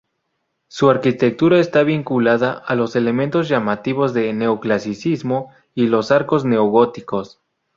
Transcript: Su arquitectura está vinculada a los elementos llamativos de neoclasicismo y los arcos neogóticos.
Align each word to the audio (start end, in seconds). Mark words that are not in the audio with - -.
Su 0.67 0.89
arquitectura 0.89 1.59
está 1.59 1.83
vinculada 1.83 2.53
a 2.53 2.73
los 2.73 2.95
elementos 2.95 3.47
llamativos 3.49 4.15
de 4.15 4.33
neoclasicismo 4.33 5.53
y 5.75 5.85
los 5.89 6.09
arcos 6.09 6.43
neogóticos. 6.43 7.39